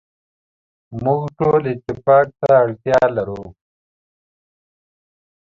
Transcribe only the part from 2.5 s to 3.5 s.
اړتیا لرو.